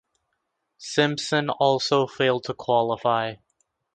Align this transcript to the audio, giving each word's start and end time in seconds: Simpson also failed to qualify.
Simpson 0.79 1.51
also 1.51 2.07
failed 2.07 2.45
to 2.45 2.55
qualify. 2.55 3.35